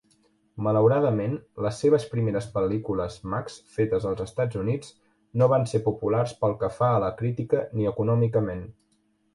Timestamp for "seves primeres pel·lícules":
1.83-3.17